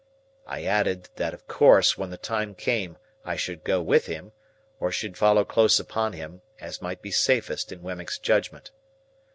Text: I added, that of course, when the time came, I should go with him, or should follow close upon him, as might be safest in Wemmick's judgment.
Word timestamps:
I 0.47 0.63
added, 0.63 1.09
that 1.17 1.31
of 1.35 1.47
course, 1.47 1.95
when 1.95 2.09
the 2.09 2.17
time 2.17 2.55
came, 2.55 2.97
I 3.23 3.35
should 3.35 3.63
go 3.63 3.83
with 3.83 4.07
him, 4.07 4.31
or 4.79 4.91
should 4.91 5.15
follow 5.15 5.45
close 5.45 5.79
upon 5.79 6.13
him, 6.13 6.41
as 6.59 6.81
might 6.81 7.03
be 7.03 7.11
safest 7.11 7.71
in 7.71 7.83
Wemmick's 7.83 8.17
judgment. 8.17 8.71